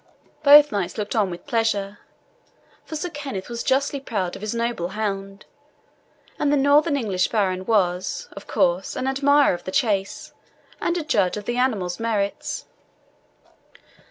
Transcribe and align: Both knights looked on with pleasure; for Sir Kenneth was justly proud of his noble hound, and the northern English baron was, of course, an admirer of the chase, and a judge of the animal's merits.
Both 0.41 0.71
knights 0.71 0.97
looked 0.97 1.15
on 1.15 1.29
with 1.29 1.45
pleasure; 1.45 1.99
for 2.85 2.95
Sir 2.95 3.11
Kenneth 3.11 3.49
was 3.49 3.61
justly 3.61 3.99
proud 3.99 4.35
of 4.35 4.41
his 4.41 4.55
noble 4.55 4.87
hound, 4.87 5.45
and 6.39 6.51
the 6.51 6.57
northern 6.57 6.97
English 6.97 7.27
baron 7.27 7.67
was, 7.67 8.27
of 8.31 8.47
course, 8.47 8.95
an 8.95 9.05
admirer 9.05 9.53
of 9.53 9.63
the 9.63 9.71
chase, 9.71 10.33
and 10.81 10.97
a 10.97 11.03
judge 11.03 11.37
of 11.37 11.45
the 11.45 11.57
animal's 11.57 11.99
merits. 11.99 12.65